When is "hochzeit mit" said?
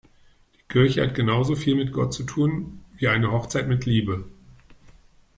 3.31-3.85